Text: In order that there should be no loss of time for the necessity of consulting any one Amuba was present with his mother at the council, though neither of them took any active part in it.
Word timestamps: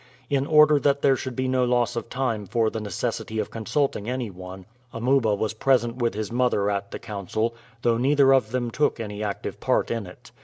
In 0.31 0.47
order 0.47 0.79
that 0.79 1.03
there 1.03 1.15
should 1.15 1.35
be 1.35 1.47
no 1.47 1.63
loss 1.63 1.95
of 1.95 2.09
time 2.09 2.47
for 2.47 2.71
the 2.71 2.81
necessity 2.81 3.37
of 3.37 3.51
consulting 3.51 4.09
any 4.09 4.31
one 4.31 4.65
Amuba 4.91 5.35
was 5.35 5.53
present 5.53 5.97
with 5.97 6.15
his 6.15 6.31
mother 6.31 6.71
at 6.71 6.89
the 6.89 6.97
council, 6.97 7.53
though 7.83 7.99
neither 7.99 8.33
of 8.33 8.49
them 8.49 8.71
took 8.71 8.99
any 8.99 9.21
active 9.23 9.59
part 9.59 9.91
in 9.91 10.07
it. 10.07 10.31